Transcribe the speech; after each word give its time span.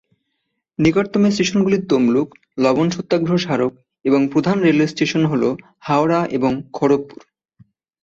নিকটতম 0.79 1.23
স্টেশনগুলি 1.29 1.77
তমলুক, 1.89 2.27
লবণ 2.57 2.87
সত্যাগ্রহ 2.89 3.37
স্মারক 3.37 3.73
এবং 4.05 4.21
প্রধান 4.27 4.57
রেলওয়ে 4.59 4.91
স্টেশন 4.93 5.23
হল 5.25 5.43
হাওড়া 5.79 6.19
এবং 6.31 6.51
খড়গপুর। 6.73 7.21